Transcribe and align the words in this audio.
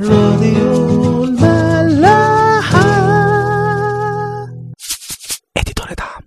راديو 0.00 1.24
الملاحة. 1.24 2.82
اديتور 5.56 5.86
دعم 5.98 6.22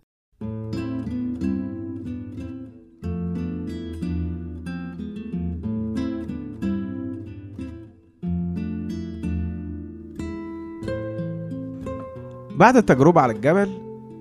بعد 12.56 12.78
التجربة 12.78 13.22
على 13.22 13.34
الجبل 13.34 13.70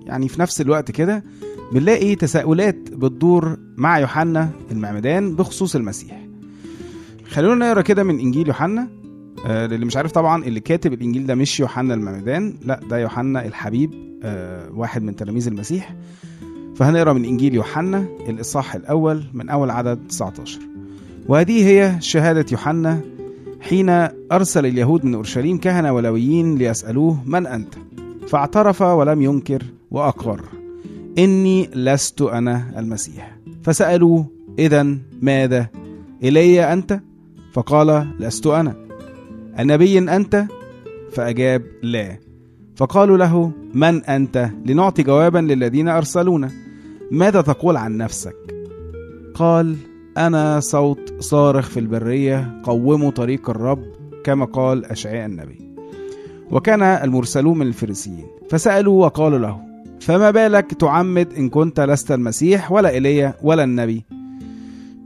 يعني 0.05 0.27
في 0.27 0.41
نفس 0.41 0.61
الوقت 0.61 0.91
كده 0.91 1.23
بنلاقي 1.71 2.15
تساؤلات 2.15 2.75
بتدور 2.75 3.57
مع 3.77 3.99
يوحنا 3.99 4.49
المعمدان 4.71 5.35
بخصوص 5.35 5.75
المسيح. 5.75 6.25
خلونا 7.29 7.65
نقرأ 7.67 7.81
كده 7.81 8.03
من 8.03 8.19
إنجيل 8.19 8.47
يوحنا 8.47 9.04
آه، 9.45 9.65
للي 9.67 9.85
مش 9.85 9.97
عارف 9.97 10.11
طبعا 10.11 10.43
اللي 10.43 10.59
كاتب 10.59 10.93
الإنجيل 10.93 11.25
ده 11.27 11.35
مش 11.35 11.59
يوحنا 11.59 11.93
المعمدان 11.93 12.53
لا 12.65 12.79
ده 12.89 12.97
يوحنا 12.97 13.45
الحبيب 13.45 13.91
آه، 14.23 14.69
واحد 14.73 15.03
من 15.03 15.15
تلاميذ 15.15 15.47
المسيح. 15.47 15.95
فهنقرأ 16.75 17.13
من 17.13 17.25
إنجيل 17.25 17.55
يوحنا 17.55 18.05
الإصحاح 18.29 18.75
الأول 18.75 19.23
من 19.33 19.49
أول 19.49 19.69
عدد 19.69 19.99
19 20.09 20.59
وهذه 21.27 21.67
هي 21.67 21.95
شهادة 21.99 22.45
يوحنا 22.51 23.01
حين 23.61 23.89
أرسل 24.31 24.65
اليهود 24.65 25.05
من 25.05 25.15
أورشليم 25.15 25.57
كهنة 25.57 25.93
ولويين 25.93 26.55
ليسألوه 26.55 27.23
من 27.25 27.47
أنت؟ 27.47 27.73
فاعترف 28.27 28.81
ولم 28.81 29.21
ينكر 29.21 29.63
وأقر 29.91 30.41
إني 31.17 31.69
لست 31.73 32.21
أنا 32.21 32.79
المسيح. 32.79 33.37
فسألوه 33.63 34.25
اذا 34.59 34.97
ماذا 35.21 35.67
إلي 36.23 36.73
أنت؟ 36.73 36.99
فقال 37.53 38.07
لست 38.19 38.47
أنا. 38.47 38.84
النبي 39.59 39.99
أنت؟ 39.99 40.45
فأجاب 41.11 41.63
لا. 41.83 42.17
فقالوا 42.75 43.17
له 43.17 43.51
من 43.73 44.03
أنت؟ 44.03 44.49
لنعطي 44.65 45.03
جوابا 45.03 45.39
للذين 45.39 45.89
أرسلونا. 45.89 46.51
ماذا 47.11 47.41
تقول 47.41 47.77
عن 47.77 47.97
نفسك؟ 47.97 48.35
قال 49.33 49.75
أنا 50.17 50.59
صوت 50.59 51.13
صارخ 51.19 51.69
في 51.69 51.79
البرية 51.79 52.61
قوموا 52.63 53.11
طريق 53.11 53.49
الرب 53.49 53.83
كما 54.23 54.45
قال 54.45 54.85
أشعياء 54.85 55.25
النبي. 55.25 55.59
وكان 56.51 56.83
المرسلون 56.83 57.57
من 57.57 57.67
الفريسيين. 57.67 58.25
فسألوا 58.49 59.05
وقالوا 59.05 59.39
له 59.39 59.61
فما 59.99 60.31
بالك 60.31 60.73
تعمد 60.73 61.33
إن 61.37 61.49
كنت 61.49 61.79
لست 61.79 62.11
المسيح 62.11 62.71
ولا 62.71 62.89
إيليا 62.89 63.33
ولا 63.43 63.63
النبي؟ 63.63 64.05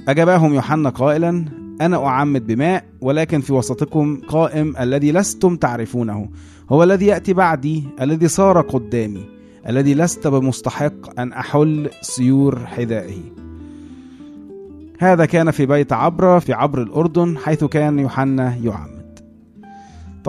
أجابهم 0.08 0.54
يوحنا 0.54 0.90
قائلا 0.90 1.46
أنا 1.82 2.06
أعمد 2.06 2.48
بماء 2.48 2.86
ولكن 3.02 3.42
في 3.42 3.54
وسطكم 3.54 4.22
قائم 4.28 4.74
الذي 4.80 5.12
لستم 5.12 5.56
تعرفونه. 5.56 6.30
هو 6.70 6.84
الذي 6.84 7.06
يأتي 7.06 7.34
بعدي 7.34 7.84
الذي 8.02 8.28
صار 8.28 8.62
قدامي 8.62 9.26
الذي 9.68 9.94
لست 9.94 10.28
بمستحق 10.28 11.20
أن 11.20 11.34
أحل 11.34 11.90
سيور 12.02 12.66
حذائه. 12.66 13.22
هذا 15.00 15.26
كان 15.26 15.52
في 15.52 15.66
بيت 15.66 15.94
عبرة 15.94 16.40
في 16.40 16.54
عبر 16.54 16.82
الأردن 16.82 17.38
حيث 17.38 17.64
كان 17.64 18.00
يوحنا 18.00 18.56
يعمد 18.64 18.99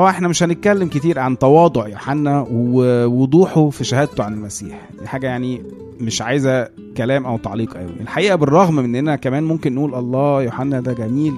طبعا 0.00 0.10
إحنا 0.10 0.28
مش 0.28 0.42
هنتكلم 0.42 0.88
كتير 0.88 1.18
عن 1.18 1.38
تواضع 1.38 1.88
يوحنا 1.88 2.46
ووضوحه 2.50 3.70
في 3.70 3.84
شهادته 3.84 4.24
عن 4.24 4.32
المسيح. 4.34 4.88
دي 5.00 5.06
حاجة 5.08 5.26
يعني 5.26 5.62
مش 6.00 6.22
عايزة 6.22 6.68
كلام 6.96 7.26
أو 7.26 7.38
تعليق 7.38 7.76
قوي 7.76 7.90
الحقيقة 8.00 8.34
بالرغم 8.36 8.76
من 8.76 8.94
إننا 8.96 9.16
كمان 9.16 9.42
ممكن 9.44 9.74
نقول 9.74 9.94
الله 9.94 10.42
يوحنا 10.42 10.80
ده 10.80 10.92
جميل 10.92 11.34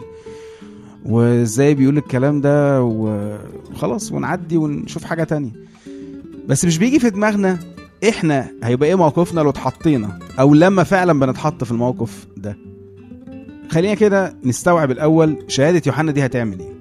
وإزاي 1.07 1.75
بيقول 1.75 1.99
الكلام 1.99 2.41
ده 2.41 2.83
وخلاص 2.83 4.13
ونعدي 4.13 4.57
ونشوف 4.57 5.05
حاجة 5.05 5.25
تانية. 5.25 5.53
بس 6.49 6.65
مش 6.65 6.79
بيجي 6.79 6.99
في 6.99 7.11
دماغنا 7.11 7.59
إحنا 8.09 8.51
هيبقى 8.63 8.89
إيه 8.89 8.95
موقفنا 8.95 9.41
لو 9.41 9.51
اتحطينا 9.51 10.19
أو 10.41 10.55
لما 10.55 10.85
فعلا 10.85 11.21
بنتحط 11.21 11.65
في 11.65 11.71
الموقف 11.73 12.27
ده. 12.37 12.57
خلينا 13.71 13.95
كده 13.95 14.37
نستوعب 14.45 14.91
الأول 14.91 15.37
شهادة 15.49 15.83
يوحنا 15.87 16.13
دي 16.13 16.27
هتعمل 16.27 16.59
إيه. 16.61 16.72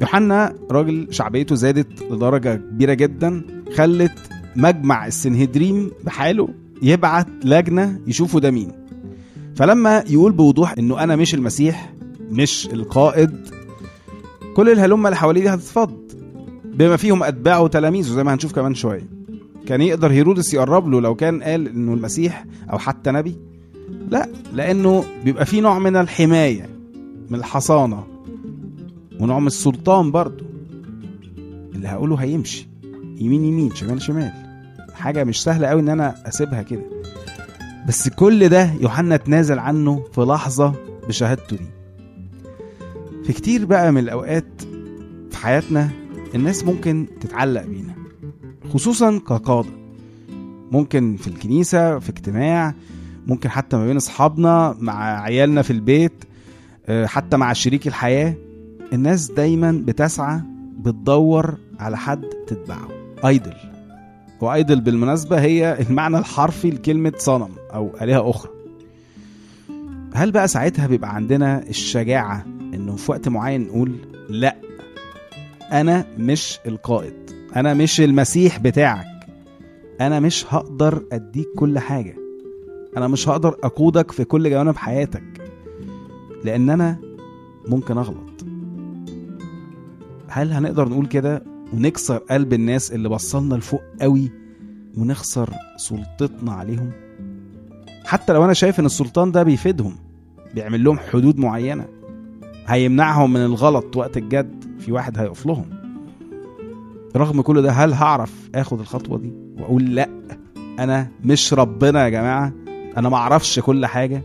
يوحنا 0.00 0.54
راجل 0.70 1.06
شعبيته 1.10 1.54
زادت 1.54 2.02
لدرجة 2.10 2.54
كبيرة 2.54 2.94
جدا 2.94 3.42
خلت 3.76 4.12
مجمع 4.56 5.06
السنهدريم 5.06 5.90
بحاله 6.04 6.48
يبعت 6.82 7.26
لجنة 7.44 8.00
يشوفوا 8.06 8.40
ده 8.40 8.50
مين. 8.50 8.72
فلما 9.56 10.04
يقول 10.10 10.32
بوضوح 10.32 10.74
إنه 10.78 11.02
أنا 11.04 11.16
مش 11.16 11.34
المسيح 11.34 11.92
مش 12.30 12.68
القائد 12.72 13.48
كل 14.56 14.68
الهلمة 14.70 15.08
اللي 15.08 15.16
حواليه 15.16 15.40
دي 15.42 15.48
هتتفض 15.48 15.96
بما 16.64 16.96
فيهم 16.96 17.22
أتباعه 17.22 17.60
وتلاميذه 17.62 18.08
زي 18.08 18.24
ما 18.24 18.34
هنشوف 18.34 18.52
كمان 18.52 18.74
شوية. 18.74 19.08
كان 19.66 19.80
يقدر 19.80 20.10
هيرودس 20.12 20.54
يقرب 20.54 20.88
له 20.88 21.00
لو 21.00 21.14
كان 21.14 21.42
قال 21.42 21.68
إنه 21.68 21.94
المسيح 21.94 22.44
أو 22.72 22.78
حتى 22.78 23.10
نبي؟ 23.10 23.36
لا 24.10 24.28
لأنه 24.52 25.04
بيبقى 25.24 25.46
فيه 25.46 25.60
نوع 25.60 25.78
من 25.78 25.96
الحماية 25.96 26.68
من 27.30 27.38
الحصانة. 27.38 28.04
ونوع 29.20 29.38
من 29.38 29.46
السلطان 29.46 30.10
برضه. 30.10 30.44
اللي 31.74 31.88
هقوله 31.88 32.16
هيمشي. 32.16 32.68
يمين 33.16 33.44
يمين 33.44 33.74
شمال 33.74 34.02
شمال. 34.02 34.32
حاجة 34.94 35.24
مش 35.24 35.42
سهلة 35.42 35.66
قوي 35.66 35.80
إن 35.80 35.88
أنا 35.88 36.28
أسيبها 36.28 36.62
كده. 36.62 36.82
بس 37.88 38.08
كل 38.08 38.48
ده 38.48 38.72
يوحنا 38.80 39.16
تنازل 39.16 39.58
عنه 39.58 40.04
في 40.12 40.20
لحظة 40.20 40.74
بشهادته 41.08 41.56
دي. 41.56 41.66
في 43.24 43.32
كتير 43.32 43.64
بقى 43.64 43.92
من 43.92 43.98
الأوقات 43.98 44.62
في 45.30 45.36
حياتنا 45.36 45.90
الناس 46.34 46.64
ممكن 46.64 47.06
تتعلق 47.20 47.66
بينا. 47.66 47.94
خصوصا 48.72 49.18
كقادة. 49.18 49.68
ممكن 50.72 51.16
في 51.16 51.28
الكنيسة 51.28 51.98
في 51.98 52.08
اجتماع 52.10 52.74
ممكن 53.26 53.48
حتى 53.48 53.76
ما 53.76 53.86
بين 53.86 53.96
أصحابنا 53.96 54.76
مع 54.80 55.22
عيالنا 55.22 55.62
في 55.62 55.70
البيت 55.72 56.24
آه، 56.86 57.06
حتى 57.06 57.36
مع 57.36 57.52
شريك 57.52 57.86
الحياة. 57.88 58.34
الناس 58.92 59.30
دايما 59.30 59.82
بتسعى 59.86 60.40
بتدور 60.78 61.54
على 61.78 61.96
حد 61.96 62.24
تتبعه. 62.46 62.88
أيدل. 63.26 63.54
وأيدل 64.40 64.80
بالمناسبة 64.80 65.40
هي 65.40 65.80
المعنى 65.80 66.18
الحرفي 66.18 66.70
لكلمة 66.70 67.12
صنم 67.18 67.48
أو 67.74 67.90
آلهة 68.02 68.30
أخرى. 68.30 68.52
هل 70.14 70.30
بقى 70.32 70.48
ساعتها 70.48 70.86
بيبقى 70.86 71.14
عندنا 71.14 71.62
الشجاعة 71.68 72.44
إنه 72.74 72.96
في 72.96 73.10
وقت 73.12 73.28
معين 73.28 73.62
نقول 73.66 73.92
لأ 74.28 74.56
أنا 75.72 76.04
مش 76.18 76.58
القائد 76.66 77.30
أنا 77.56 77.74
مش 77.74 78.00
المسيح 78.00 78.58
بتاعك 78.58 79.06
أنا 80.00 80.20
مش 80.20 80.46
هقدر 80.54 81.02
أديك 81.12 81.48
كل 81.56 81.78
حاجة 81.78 82.16
أنا 82.96 83.08
مش 83.08 83.28
هقدر 83.28 83.56
أقودك 83.64 84.10
في 84.10 84.24
كل 84.24 84.50
جوانب 84.50 84.76
حياتك 84.76 85.22
لأن 86.44 86.70
أنا 86.70 86.98
ممكن 87.68 87.98
أغلط. 87.98 88.37
هل 90.38 90.52
هنقدر 90.52 90.88
نقول 90.88 91.06
كده 91.06 91.42
ونكسر 91.72 92.16
قلب 92.16 92.52
الناس 92.52 92.92
اللي 92.92 93.08
بصلنا 93.08 93.54
لفوق 93.54 93.82
قوي 94.00 94.30
ونخسر 94.96 95.50
سلطتنا 95.76 96.52
عليهم؟ 96.52 96.90
حتى 98.04 98.32
لو 98.32 98.44
أنا 98.44 98.52
شايف 98.52 98.80
إن 98.80 98.86
السلطان 98.86 99.32
ده 99.32 99.42
بيفيدهم 99.42 99.96
بيعمل 100.54 100.84
لهم 100.84 100.98
حدود 100.98 101.38
معينة 101.38 101.84
هيمنعهم 102.66 103.32
من 103.32 103.40
الغلط 103.44 103.96
وقت 103.96 104.16
الجد 104.16 104.64
في 104.78 104.92
واحد 104.92 105.18
هيقف 105.18 105.46
لهم 105.46 105.66
رغم 107.16 107.40
كل 107.40 107.62
ده 107.62 107.70
هل 107.70 107.92
هعرف 107.92 108.50
آخد 108.54 108.80
الخطوة 108.80 109.18
دي 109.18 109.32
وأقول 109.58 109.94
لأ 109.94 110.08
أنا 110.78 111.08
مش 111.24 111.54
ربنا 111.54 112.04
يا 112.04 112.08
جماعة 112.08 112.52
أنا 112.96 113.08
ما 113.08 113.16
أعرفش 113.16 113.60
كل 113.60 113.86
حاجة؟ 113.86 114.22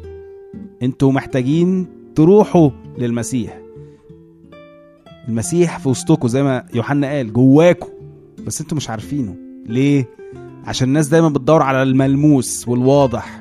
أنتوا 0.84 1.12
محتاجين 1.12 1.88
تروحوا 2.16 2.70
للمسيح. 2.98 3.63
المسيح 5.28 5.80
في 5.80 5.90
وسطكم 5.90 6.28
زي 6.28 6.44
ما 6.44 6.64
يوحنا 6.74 7.08
قال 7.08 7.34
جواكم. 7.34 7.88
بس 8.48 8.62
أنتوا 8.62 8.78
مش 8.78 8.90
عارفينه. 8.90 9.36
ليه؟ 9.66 10.10
عشان 10.66 10.88
الناس 10.88 11.08
دايما 11.08 11.30
بتدور 11.30 11.62
على 11.62 11.84
الملموس 11.84 12.68
والواضح 12.68 13.40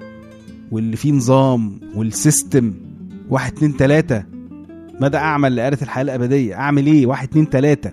واللي 0.71 0.97
فيه 0.97 1.13
نظام 1.13 1.81
والسيستم. 1.95 2.75
واحد 3.31 3.53
اتنين 3.53 3.77
تلاتة. 3.77 4.25
ماذا 5.01 5.17
أعمل 5.17 5.57
لآلة 5.57 5.79
الحياة 5.83 6.03
الأبدية؟ 6.03 6.55
أعمل 6.55 6.87
إيه؟ 6.87 7.07
واحد 7.07 7.29
اتنين 7.29 7.51
تلاتة. 7.51 7.93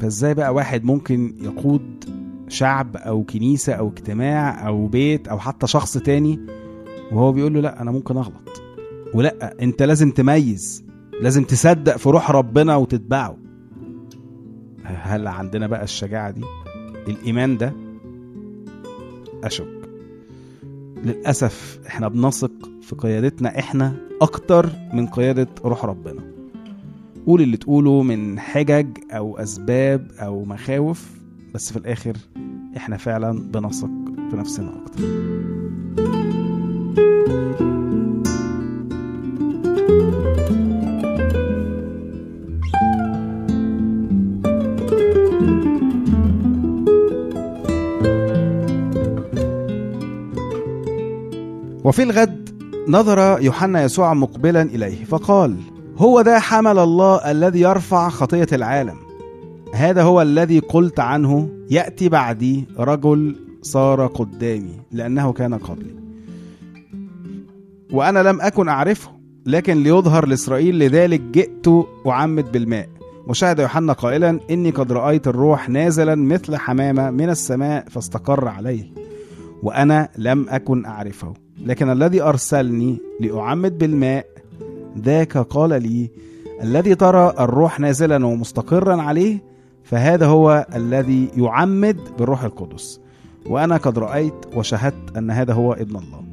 فإزاي 0.00 0.34
بقى 0.34 0.54
واحد 0.54 0.84
ممكن 0.84 1.34
يقود 1.40 2.04
شعب 2.48 2.96
أو 2.96 3.22
كنيسة 3.22 3.72
أو 3.72 3.88
اجتماع 3.88 4.66
أو 4.66 4.86
بيت 4.86 5.28
أو 5.28 5.38
حتى 5.38 5.66
شخص 5.66 5.98
تاني 5.98 6.40
وهو 7.12 7.32
بيقول 7.32 7.54
له 7.54 7.60
لا 7.60 7.82
أنا 7.82 7.90
ممكن 7.90 8.16
أغلط. 8.16 8.62
ولا 9.14 9.62
أنت 9.62 9.82
لازم 9.82 10.10
تميز. 10.10 10.84
لازم 11.24 11.44
تصدق 11.44 11.96
في 11.96 12.08
روح 12.08 12.30
ربنا 12.30 12.76
وتتبعه. 12.76 13.36
هل 14.84 15.26
عندنا 15.26 15.66
بقى 15.66 15.84
الشجاعة 15.84 16.30
دي؟ 16.30 16.42
الإيمان 17.08 17.56
ده؟ 17.56 17.72
أشك. 19.44 19.88
للأسف 21.04 21.80
إحنا 21.86 22.08
بنثق 22.08 22.52
في 22.82 22.96
قيادتنا 22.96 23.58
إحنا 23.58 23.96
أكتر 24.22 24.70
من 24.92 25.06
قيادة 25.06 25.48
روح 25.64 25.84
ربنا. 25.84 26.20
قول 27.26 27.40
اللي 27.42 27.56
تقوله 27.56 28.02
من 28.02 28.38
حجج 28.40 28.86
أو 29.10 29.38
أسباب 29.38 30.10
أو 30.18 30.44
مخاوف 30.44 31.10
بس 31.54 31.72
في 31.72 31.78
الآخر 31.78 32.16
إحنا 32.76 32.96
فعلا 32.96 33.50
بنثق 33.50 33.90
في 34.30 34.36
نفسنا 34.36 34.72
أكتر. 34.82 35.04
وفي 51.94 52.02
الغد 52.02 52.50
نظر 52.88 53.42
يوحنا 53.42 53.82
يسوع 53.82 54.14
مقبلا 54.14 54.62
إليه 54.62 55.04
فقال 55.04 55.56
هو 55.96 56.22
ده 56.22 56.38
حمل 56.38 56.78
الله 56.78 57.30
الذي 57.30 57.60
يرفع 57.60 58.08
خطية 58.08 58.46
العالم. 58.52 58.96
هذا 59.74 60.02
هو 60.02 60.22
الذي 60.22 60.58
قلت 60.58 61.00
عنه 61.00 61.48
يأتي 61.70 62.08
بعدي 62.08 62.64
رجل 62.78 63.36
صار 63.62 64.06
قدامي 64.06 64.80
لأنه 64.92 65.32
كان 65.32 65.54
قبلي. 65.54 65.94
وأنا 67.92 68.22
لم 68.22 68.40
أكن 68.40 68.68
أعرفه 68.68 69.10
لكن 69.46 69.82
ليظهر 69.82 70.26
لإسرائيل 70.26 70.78
لذلك 70.78 71.20
جئت 71.20 71.66
اعمد 72.06 72.52
بالماء. 72.52 72.88
وشهد 73.26 73.58
يوحنا 73.58 73.92
قائلا 73.92 74.40
إني 74.50 74.70
قد 74.70 74.92
رأيت 74.92 75.28
الروح 75.28 75.68
نازلا 75.68 76.14
مثل 76.14 76.56
حمامة 76.56 77.10
من 77.10 77.30
السماء 77.30 77.88
فاستقر 77.88 78.48
عليه 78.48 78.92
وأنا 79.62 80.08
لم 80.18 80.46
أكن 80.48 80.86
أعرفه. 80.86 81.43
لكن 81.66 81.90
الذي 81.90 82.22
أرسلني 82.22 82.98
لأعمد 83.20 83.78
بالماء 83.78 84.26
ذاك 84.98 85.38
قال 85.38 85.82
لي 85.82 86.10
الذي 86.62 86.94
ترى 86.94 87.34
الروح 87.40 87.80
نازلا 87.80 88.26
ومستقرا 88.26 89.02
عليه 89.02 89.42
فهذا 89.84 90.26
هو 90.26 90.66
الذي 90.74 91.28
يعمد 91.36 91.96
بالروح 92.18 92.42
القدس. 92.44 93.00
وأنا 93.46 93.76
قد 93.76 93.98
رأيت 93.98 94.34
وشهدت 94.54 95.16
أن 95.16 95.30
هذا 95.30 95.52
هو 95.52 95.72
ابن 95.72 95.96
الله. 95.96 96.24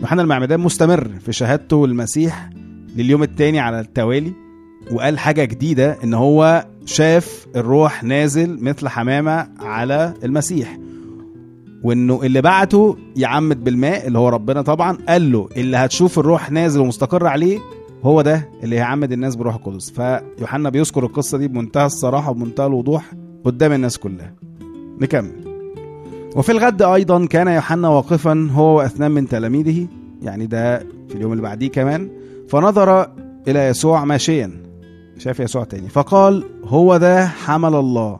يوحنا 0.00 0.22
المعمدان 0.22 0.60
مستمر 0.60 1.08
في 1.20 1.32
شهادته 1.32 1.84
المسيح 1.84 2.50
لليوم 2.96 3.22
الثاني 3.22 3.60
على 3.60 3.80
التوالي 3.80 4.32
وقال 4.92 5.18
حاجة 5.18 5.44
جديدة 5.44 5.96
إن 6.04 6.14
هو 6.14 6.66
شاف 6.84 7.46
الروح 7.56 8.04
نازل 8.04 8.64
مثل 8.64 8.88
حمامة 8.88 9.48
على 9.60 10.14
المسيح. 10.24 10.78
وانه 11.86 12.20
اللي 12.22 12.40
بعته 12.42 12.96
يعمد 13.16 13.64
بالماء 13.64 14.06
اللي 14.06 14.18
هو 14.18 14.28
ربنا 14.28 14.62
طبعا. 14.62 14.98
قال 15.08 15.32
له 15.32 15.48
اللي 15.56 15.76
هتشوف 15.76 16.18
الروح 16.18 16.50
نازل 16.50 16.80
ومستقر 16.80 17.26
عليه 17.26 17.58
هو 18.04 18.22
ده 18.22 18.48
اللي 18.62 18.76
هيعمد 18.76 19.12
الناس 19.12 19.36
بروح 19.36 19.54
القدس. 19.54 19.90
فيوحنا 19.90 20.70
بيذكر 20.70 21.04
القصة 21.04 21.38
دي 21.38 21.48
بمنتهى 21.48 21.86
الصراحة 21.86 22.30
وبمنتهى 22.30 22.66
الوضوح 22.66 23.12
قدام 23.44 23.72
الناس 23.72 23.98
كلها. 23.98 24.34
نكمل. 25.00 25.32
وفي 26.36 26.52
الغد 26.52 26.82
أيضا 26.82 27.26
كان 27.26 27.48
يوحنا 27.48 27.88
واقفا 27.88 28.48
هو 28.52 28.76
وأثنان 28.76 29.10
من 29.10 29.28
تلاميذه 29.28 29.86
يعني 30.22 30.46
ده 30.46 30.78
في 30.78 31.14
اليوم 31.14 31.32
اللي 31.32 31.42
بعديه 31.42 31.68
كمان. 31.68 32.10
فنظر 32.48 33.10
إلى 33.48 33.58
يسوع 33.66 34.04
ماشيا. 34.04 34.50
شاف 35.18 35.40
يسوع 35.40 35.64
تاني. 35.64 35.88
فقال 35.88 36.44
هو 36.64 36.96
ده 36.96 37.26
حمل 37.26 37.74
الله. 37.74 38.18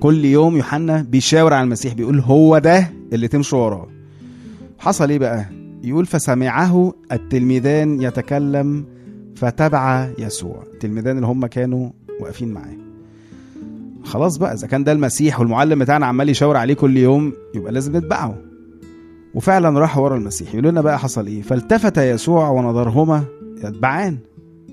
كل 0.00 0.24
يوم 0.24 0.56
يوحنا 0.56 1.02
بيشاور 1.02 1.52
على 1.54 1.64
المسيح 1.64 1.94
بيقول 1.94 2.20
هو 2.20 2.58
ده 2.58 2.90
اللي 3.12 3.28
تمشوا 3.28 3.58
وراه. 3.58 3.86
حصل 4.78 5.10
إيه 5.10 5.18
بقى؟ 5.18 5.44
يقول 5.84 6.06
فسمعه 6.06 6.92
التلميذان 7.12 8.02
يتكلم 8.02 8.84
فتبع 9.36 10.08
يسوع 10.18 10.62
التلميذان 10.74 11.16
اللي 11.16 11.26
هم 11.26 11.46
كانوا 11.46 11.90
واقفين 12.20 12.48
معاه. 12.52 12.76
خلاص 14.04 14.36
بقى 14.36 14.52
إذا 14.54 14.66
كان 14.66 14.84
ده 14.84 14.92
المسيح 14.92 15.40
والمعلم 15.40 15.78
بتاعنا 15.78 16.06
عمال 16.06 16.28
يشاور 16.28 16.56
عليه 16.56 16.74
كل 16.74 16.96
يوم 16.96 17.32
يبقى 17.54 17.72
لازم 17.72 17.96
نتبعه. 17.96 18.34
وفعلا 19.34 19.78
راحوا 19.78 20.04
ورا 20.04 20.16
المسيح 20.16 20.54
يقول 20.54 20.66
لنا 20.66 20.80
بقى 20.80 20.98
حصل 20.98 21.26
إيه؟ 21.26 21.42
فالتفت 21.42 21.98
يسوع 21.98 22.48
ونظرهما 22.50 23.24
يتبعان 23.64 24.18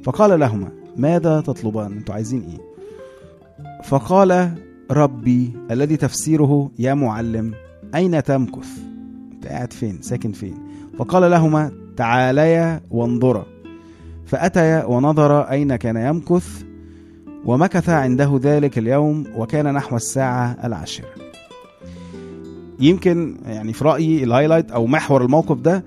فقال 0.03 0.39
لهما 0.39 0.67
ماذا 0.97 1.41
تطلبان؟ 1.41 1.91
أنتوا 1.91 2.15
عايزين 2.15 2.41
إيه؟ 2.41 2.59
فقال 3.83 4.51
ربي 4.91 5.53
الذي 5.71 5.97
تفسيره 5.97 6.71
يا 6.79 6.93
معلم 6.93 7.53
أين 7.95 8.23
تمكث؟ 8.23 8.69
أنت 9.33 9.47
قاعد 9.47 9.73
فين؟ 9.73 10.01
ساكن 10.01 10.31
فين؟ 10.31 10.57
فقال 10.97 11.31
لهما 11.31 11.71
تعاليا 11.97 12.81
وانظرا 12.91 13.45
فأتيا 14.25 14.85
ونظر 14.85 15.41
أين 15.41 15.75
كان 15.75 15.95
يمكث 15.97 16.63
ومكث 17.45 17.89
عنده 17.89 18.39
ذلك 18.43 18.77
اليوم 18.77 19.23
وكان 19.35 19.73
نحو 19.73 19.95
الساعة 19.95 20.57
العاشرة. 20.63 21.07
يمكن 22.79 23.37
يعني 23.45 23.73
في 23.73 23.83
رأيي 23.85 24.23
الهايلايت 24.23 24.71
أو 24.71 24.87
محور 24.87 25.25
الموقف 25.25 25.57
ده 25.57 25.83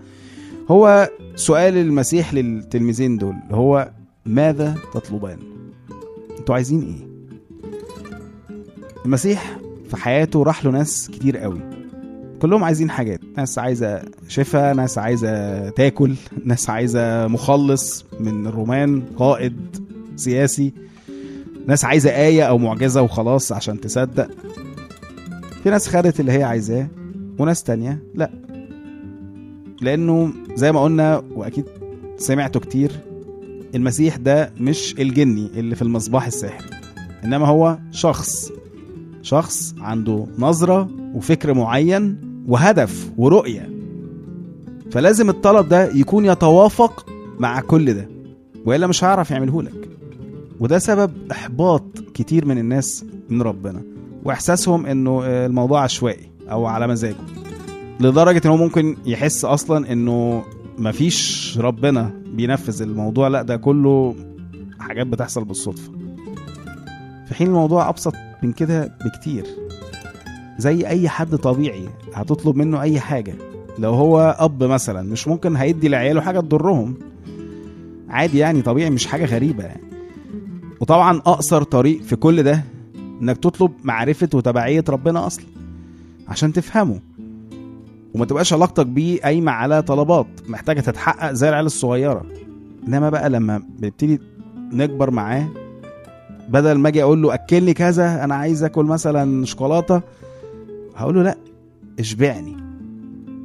هو 0.71 1.11
سؤال 1.35 1.77
المسيح 1.77 2.35
للتلميذين 2.35 3.17
دول 3.17 3.35
هو 3.51 3.91
ماذا 4.27 4.75
تطلبان؟ 4.95 5.39
أنتوا 6.39 6.55
عايزين 6.55 6.83
إيه؟ 6.83 7.06
المسيح 9.07 9.59
في 9.91 9.97
حياته 9.97 10.43
راح 10.43 10.65
له 10.65 10.71
ناس 10.71 11.11
كتير 11.13 11.39
قوي. 11.39 11.61
كلهم 12.43 12.65
عايزين 12.65 12.91
حاجات. 12.91 13.21
ناس 13.37 13.59
عايزة 13.59 14.03
شفاء 14.29 14.75
ناس 14.75 14.99
عايزة 14.99 15.69
تاكل 15.71 16.15
ناس 16.45 16.71
عايزة 16.71 17.27
مخلص 17.27 18.05
من 18.21 18.47
الرومان 18.47 19.03
قائد 19.17 19.57
سياسي. 20.17 20.73
ناس 21.67 21.85
عايزة 21.85 22.11
آية 22.11 22.43
أو 22.43 22.59
معجزة 22.59 23.03
وخلاص 23.03 23.53
عشان 23.53 23.81
تصدق. 23.81 24.31
في 25.63 25.71
ناس 25.71 25.89
خدت 25.89 26.21
اللي 26.21 26.33
هي 26.33 26.43
عايزاه 26.43 26.89
وناس 27.39 27.63
تانية 27.63 28.03
لا. 28.15 28.31
لأنه 29.81 30.33
زي 30.55 30.73
ما 30.73 30.83
قلنا 30.83 31.23
وأكيد 31.35 31.65
سمعته 32.19 32.61
كتير 32.61 32.91
المسيح 33.75 34.17
ده 34.17 34.53
مش 34.61 34.95
الجني 34.99 35.47
اللي 35.47 35.75
في 35.77 35.83
المصباح 35.83 36.27
السحري 36.27 36.71
إنما 37.25 37.47
هو 37.47 37.79
شخص. 37.91 38.53
شخص 39.27 39.75
عنده 39.79 40.27
نظرة 40.39 40.89
وفكر 41.15 41.55
معين 41.55 42.19
وهدف 42.49 43.11
ورؤية. 43.17 43.71
فلازم 44.91 45.29
الطلب 45.31 45.69
ده 45.69 45.85
يكون 45.93 46.25
يتوافق 46.25 47.07
مع 47.39 47.61
كل 47.61 47.95
ده 47.95 48.09
وإلا 48.67 48.87
مش 48.87 49.05
هيعرف 49.05 49.31
يعمله 49.31 49.63
لك. 49.63 49.89
وده 50.61 50.79
سبب 50.79 51.13
إحباط 51.33 51.83
كتير 52.15 52.47
من 52.47 52.59
الناس 52.59 53.05
من 53.31 53.43
ربنا 53.43 53.83
وإحساسهم 54.25 54.87
إنه 54.87 55.21
الموضوع 55.25 55.83
عشوائي 55.83 56.31
أو 56.51 56.67
على 56.67 56.87
مزاجه 56.87 57.17
لدرجة 58.01 58.43
إنه 58.45 58.57
ممكن 58.57 58.97
يحس 59.07 59.45
أصلا 59.45 59.93
إنه 59.93 60.43
مفيش 60.79 61.59
ربنا 61.61 62.11
بينفذ 62.33 62.83
الموضوع 62.83 63.29
لأ 63.29 63.43
ده 63.43 63.57
كله 63.57 64.15
حاجات 64.79 65.07
بتحصل 65.07 65.45
بالصدفة. 65.45 65.93
في 67.29 67.35
حين 67.35 67.47
الموضوع 67.47 67.89
أبسط 67.89 68.13
من 68.43 68.53
كده 68.53 68.93
بكتير. 69.05 69.47
زي 70.59 70.87
أي 70.87 71.09
حد 71.09 71.37
طبيعي 71.37 71.89
هتطلب 72.15 72.57
منه 72.57 72.81
أي 72.83 73.01
حاجة. 73.01 73.35
لو 73.79 73.95
هو 73.95 74.37
أب 74.39 74.65
مثلا 74.65 75.03
مش 75.03 75.29
ممكن 75.29 75.57
هيدي 75.57 75.89
لعياله 75.89 76.21
حاجة 76.21 76.41
تضرهم. 76.41 76.95
عادي 78.09 78.39
يعني 78.39 78.63
طبيعي 78.63 78.91
مش 78.91 79.07
حاجة 79.07 79.25
غريبة. 79.25 79.65
يعني. 79.65 79.83
وطبعا 80.81 81.17
أقصر 81.19 81.63
طريق 81.63 82.03
في 82.03 82.17
كل 82.17 82.43
ده 82.43 82.65
إنك 83.23 83.37
تطلب 83.37 83.73
معرفة 83.85 84.29
وتبعية 84.35 84.85
ربنا 84.89 85.27
أصلا 85.27 85.45
عشان 86.29 86.53
تفهمه. 86.53 87.01
وما 88.15 88.25
تبقاش 88.25 88.53
علاقتك 88.53 88.87
بيه 88.87 89.21
قايمة 89.21 89.53
على 89.53 89.83
طلبات 89.83 90.27
محتاجة 90.49 90.81
تتحقق 90.81 91.33
زي 91.33 91.49
العيال 91.49 91.67
الصغيرة. 91.67 92.23
إنما 92.89 93.11
بقى 93.11 93.31
لما 93.31 93.63
بنبتدي 93.79 94.21
نكبر 94.73 95.11
معاه 95.11 95.49
بدل 96.49 96.73
ما 96.73 96.89
أجي 96.89 97.03
أقول 97.03 97.23
له 97.23 97.35
اكلني 97.35 97.75
كذا 97.75 98.25
أنا 98.25 98.35
عايز 98.35 98.65
اكل 98.65 98.85
مثلا 98.85 99.45
شوكولاتة 99.45 100.03
هقول 100.97 101.15
له 101.15 101.23
لا 101.23 101.37
اشبعني. 102.01 102.57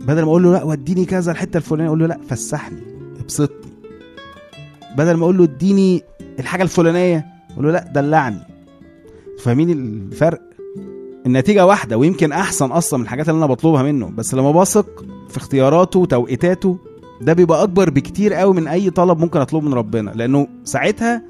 بدل 0.07 0.21
ما 0.21 0.27
أقول 0.27 0.43
له 0.43 0.51
لا 0.53 0.63
وديني 0.63 1.05
كذا 1.05 1.31
الحتة 1.31 1.57
الفلانية 1.57 1.87
أقول 1.87 1.99
له 1.99 2.05
لا 2.07 2.19
فسحني 2.29 2.81
ابسطني. 3.19 3.71
بدل 4.97 5.13
ما 5.13 5.23
أقول 5.23 5.37
له 5.37 5.43
اديني 5.43 6.03
الحاجة 6.39 6.63
الفلانية 6.63 7.25
أقول 7.53 7.65
له 7.65 7.71
لا 7.71 7.91
دلعني. 7.95 8.47
فاهمين 9.43 9.69
الفرق؟ 9.69 10.41
النتيجة 11.25 11.65
واحدة 11.65 11.97
ويمكن 11.97 12.31
أحسن 12.31 12.65
أصلا 12.65 12.99
من 12.99 13.05
الحاجات 13.05 13.29
اللي 13.29 13.37
أنا 13.37 13.45
بطلبها 13.45 13.83
منه. 13.83 14.09
بس 14.09 14.33
لما 14.33 14.51
بثق 14.51 15.05
في 15.29 15.37
اختياراته 15.37 15.99
وتوقيتاته 15.99 16.77
ده 17.21 17.33
بيبقى 17.33 17.63
أكبر 17.63 17.89
بكتير 17.89 18.33
قوي 18.33 18.53
من 18.53 18.67
أي 18.67 18.89
طلب 18.89 19.19
ممكن 19.19 19.39
أطلبه 19.39 19.67
من 19.67 19.73
ربنا. 19.73 20.11
لأنه 20.15 20.47
ساعتها 20.63 21.21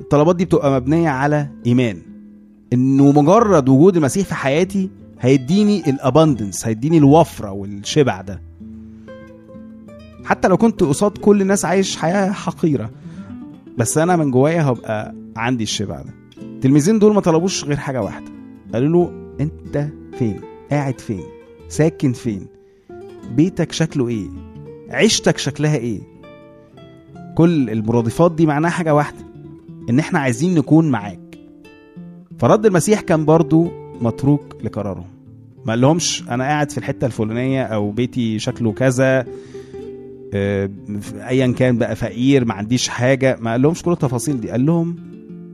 الطلبات 0.00 0.36
دي 0.36 0.44
بتبقى 0.44 0.72
مبنية 0.80 1.08
على 1.08 1.48
إيمان. 1.66 2.02
إنه 2.72 3.12
مجرد 3.12 3.68
وجود 3.68 3.96
المسيح 3.96 4.26
في 4.26 4.34
حياتي 4.34 4.90
هيديني 5.20 5.90
الاباندنس 5.90 6.66
هيديني 6.66 6.98
الوفرة 6.98 7.50
والشبع 7.50 8.20
ده. 8.20 8.42
حتى 10.24 10.48
لو 10.48 10.56
كنت 10.56 10.82
قصاد 10.82 11.18
كل 11.18 11.42
الناس 11.42 11.64
عايش 11.64 11.96
حياة 11.96 12.30
حقيرة 12.32 12.90
بس 13.78 13.98
أنا 13.98 14.16
من 14.16 14.30
جوايا 14.30 14.62
هبقى 14.62 15.14
عندي 15.36 15.62
الشبع 15.64 16.02
ده. 16.02 16.14
التلميذين 16.42 16.98
دول 16.98 17.14
ما 17.14 17.20
طلبوش 17.20 17.64
غير 17.64 17.76
حاجة 17.76 18.02
واحدة. 18.02 18.26
قالوا 18.74 18.88
له 18.88 19.12
أنت 19.40 19.88
فين؟ 20.18 20.40
قاعد 20.70 21.00
فين؟ 21.00 21.22
ساكن 21.68 22.12
فين؟ 22.12 22.46
بيتك 23.30 23.72
شكله 23.72 24.08
إيه؟ 24.08 24.26
عيشتك 24.90 25.38
شكلها 25.38 25.76
إيه؟ 25.76 26.00
كل 27.34 27.70
المرادفات 27.70 28.32
دي 28.32 28.46
معناها 28.46 28.70
حاجة 28.70 28.94
واحدة. 28.94 29.25
إن 29.90 29.98
إحنا 29.98 30.18
عايزين 30.18 30.54
نكون 30.54 30.90
معاك. 30.90 31.38
فرد 32.38 32.66
المسيح 32.66 33.00
كان 33.00 33.24
برضو 33.24 33.70
متروك 34.00 34.56
لقرارهم 34.64 35.06
ما 35.64 35.72
قالهمش 35.72 36.24
أنا 36.30 36.44
قاعد 36.44 36.70
في 36.70 36.78
الحتة 36.78 37.06
الفلانية 37.06 37.62
أو 37.62 37.90
بيتي 37.90 38.38
شكله 38.38 38.72
كذا 38.72 39.26
آه، 40.34 40.70
ايا 41.28 41.52
كان 41.52 41.78
بقى 41.78 41.96
فقير 41.96 42.44
ما 42.44 42.54
عنديش 42.54 42.88
حاجة. 42.88 43.36
ما 43.40 43.50
قالهمش 43.50 43.82
كل 43.82 43.92
التفاصيل 43.92 44.40
دي. 44.40 44.50
قال 44.50 44.66
لهم 44.66 44.96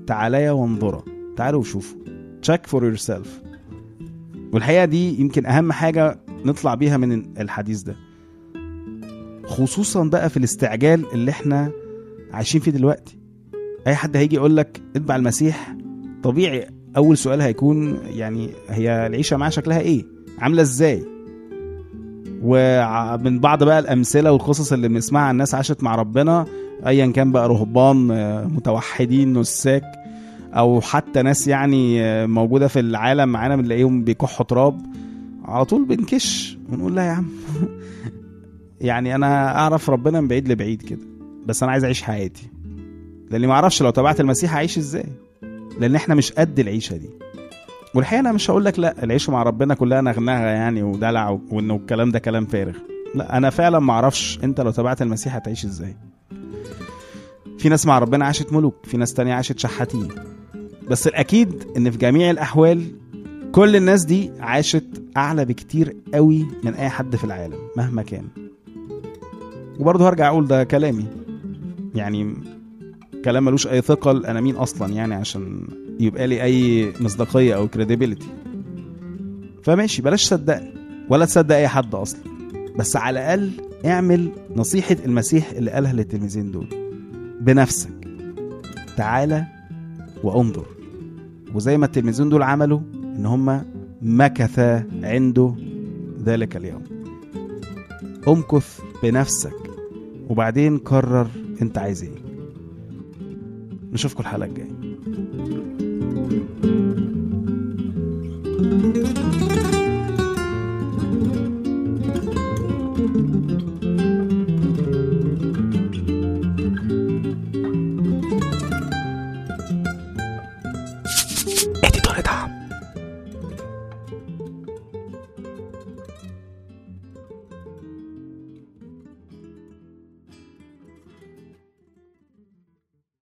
تعاليا 0.06 0.50
وانظرا 0.50 1.02
تعالوا 1.36 1.60
وشوفوا. 1.60 1.98
check 2.42 2.66
for 2.66 2.84
yourself 2.84 3.42
والحقيقة 4.52 4.84
دي 4.84 5.20
يمكن 5.20 5.46
أهم 5.46 5.72
حاجة 5.72 6.20
نطلع 6.44 6.74
بيها 6.74 6.96
من 6.96 7.38
الحديث 7.40 7.82
ده. 7.82 7.96
خصوصا 9.46 10.04
بقى 10.04 10.30
في 10.30 10.36
الاستعجال 10.36 11.04
اللي 11.12 11.30
إحنا 11.30 11.70
عايشين 12.32 12.60
فيه 12.60 12.70
دلوقتي. 12.70 13.18
أي 13.86 13.94
حد 13.94 14.16
هيجي 14.16 14.36
يقول 14.36 14.56
لك 14.56 14.80
اتبع 14.96 15.16
المسيح 15.16 15.76
طبيعي 16.22 16.66
أول 16.96 17.16
سؤال 17.18 17.40
هيكون 17.40 17.98
يعني 18.06 18.50
هي 18.68 19.06
العيشة 19.06 19.36
معاه 19.36 19.50
شكلها 19.50 19.80
إيه؟ 19.80 20.04
عاملة 20.38 20.62
إزاي؟ 20.62 21.04
ومن 22.42 23.40
بعض 23.40 23.64
بقى 23.64 23.78
الأمثلة 23.78 24.32
والقصص 24.32 24.72
اللي 24.72 24.88
بنسمعها 24.88 25.30
الناس 25.30 25.54
عاشت 25.54 25.82
مع 25.82 25.94
ربنا 25.94 26.46
ايا 26.86 27.06
كان 27.06 27.32
بقى 27.32 27.48
رهبان 27.48 27.96
متوحدين 28.54 29.38
نساك 29.38 29.82
أو 30.54 30.80
حتى 30.80 31.22
ناس 31.22 31.48
يعني 31.48 32.26
موجودة 32.26 32.68
في 32.68 32.80
العالم 32.80 33.28
معانا 33.28 33.56
بنلاقيهم 33.56 34.04
بيكحوا 34.04 34.46
تراب 34.46 34.82
على 35.44 35.64
طول 35.64 35.84
بنكش 35.84 36.58
ونقول 36.72 36.96
لا 36.96 37.06
يا 37.06 37.10
عم. 37.10 37.26
يعني 38.80 39.14
أنا 39.14 39.58
أعرف 39.58 39.90
ربنا 39.90 40.20
من 40.20 40.28
بعيد 40.28 40.48
لبعيد 40.48 40.82
كده 40.82 41.06
بس 41.46 41.62
أنا 41.62 41.72
عايز 41.72 41.84
أعيش 41.84 42.02
حياتي. 42.02 42.51
لاني 43.32 43.46
ما 43.46 43.52
أعرفش 43.52 43.82
لو 43.82 43.90
تبعت 43.90 44.20
المسيح 44.20 44.54
هعيش 44.54 44.78
إزاي. 44.78 45.06
لأن 45.80 45.94
إحنا 45.94 46.14
مش 46.14 46.32
قد 46.32 46.58
العيشة 46.58 46.96
دي. 46.96 47.10
والحقيقة 47.94 48.20
أنا 48.20 48.32
مش 48.32 48.50
هقول 48.50 48.64
لك 48.64 48.78
لا 48.78 49.04
العيشة 49.04 49.30
مع 49.30 49.42
ربنا 49.42 49.74
كلها 49.74 50.00
نغنغه 50.00 50.38
يعني 50.46 50.82
ودلع 50.82 51.38
وانه 51.50 51.74
الكلام 51.76 52.10
ده 52.10 52.18
كلام 52.18 52.46
فارغ. 52.46 52.76
لا 53.14 53.36
أنا 53.36 53.50
فعلا 53.50 53.78
ما 53.78 53.92
أعرفش 53.92 54.38
أنت 54.44 54.60
لو 54.60 54.70
تبعت 54.70 55.02
المسيح 55.02 55.36
هتعيش 55.36 55.64
إزاي. 55.64 55.96
في 57.58 57.68
ناس 57.68 57.86
مع 57.86 57.98
ربنا 57.98 58.24
عاشت 58.24 58.52
ملوك 58.52 58.76
في 58.84 58.96
ناس 58.96 59.14
تانية 59.14 59.34
عاشت 59.34 59.58
شحاتين. 59.58 60.08
بس 60.90 61.06
الأكيد 61.06 61.64
إن 61.76 61.90
في 61.90 61.98
جميع 61.98 62.30
الأحوال 62.30 62.84
كل 63.52 63.76
الناس 63.76 64.04
دي 64.04 64.30
عاشت 64.40 65.02
أعلى 65.16 65.44
بكتير 65.44 65.96
قوي 66.14 66.46
من 66.64 66.74
أي 66.74 66.88
حد 66.88 67.16
في 67.16 67.24
العالم 67.24 67.58
مهما 67.76 68.02
كان. 68.02 68.24
وبرضه 69.80 70.08
هرجع 70.08 70.28
أقول 70.28 70.46
ده 70.46 70.64
كلامي. 70.64 71.06
يعني 71.94 72.34
كلام 73.24 73.44
ملوش 73.44 73.66
أي 73.66 73.80
ثقل 73.80 74.26
أنا 74.26 74.40
مين 74.40 74.56
أصلا 74.56 74.92
يعني 74.92 75.14
عشان 75.14 75.66
يبقى 76.00 76.26
لي 76.26 76.42
أي 76.42 76.92
مصداقية 77.00 77.54
أو 77.56 77.68
كريديبيليتي 77.68 78.26
فماشي 79.62 80.02
بلاش 80.02 80.24
صدقني 80.24 80.74
ولا 81.08 81.24
تصدق 81.24 81.54
أي 81.54 81.68
حد 81.68 81.94
أصلا. 81.94 82.20
بس 82.78 82.96
على 82.96 83.20
الأقل 83.20 83.50
اعمل 83.86 84.30
نصيحة 84.56 84.96
المسيح 85.04 85.50
اللي 85.50 85.70
قالها 85.70 85.92
للتلميذين 85.92 86.50
دول. 86.50 86.66
بنفسك. 87.40 87.90
تعالى 88.96 89.44
وانظر. 90.24 90.66
وزي 91.54 91.76
ما 91.76 91.86
التلميذين 91.86 92.28
دول 92.28 92.42
عملوا 92.42 92.80
إن 93.16 93.26
هم 93.26 93.62
مكثا 94.02 94.84
عنده 95.02 95.54
ذلك 96.24 96.56
اليوم. 96.56 96.82
امكث 98.28 98.80
بنفسك 99.02 99.54
وبعدين 100.28 100.78
قرر 100.78 101.26
أنت 101.62 101.78
عايز 101.78 102.02
إيه. 102.02 102.21
نشوفكم 103.92 104.20
الحلقة 104.20 104.46
الجاية. 104.46 104.91